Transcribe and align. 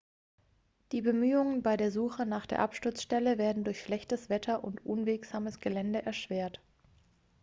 die 0.93 1.01
bemühungen 1.03 1.61
bei 1.61 1.77
der 1.77 1.91
suche 1.91 2.25
nach 2.25 2.47
der 2.47 2.57
absturzstelle 2.57 3.37
werden 3.37 3.63
durch 3.63 3.81
schlechtes 3.83 4.29
wetter 4.29 4.63
und 4.63 4.83
unwegsames 4.83 5.59
gelände 5.59 6.01
erschwert 6.03 6.59